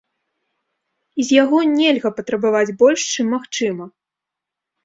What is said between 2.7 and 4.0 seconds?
больш, чым магчыма.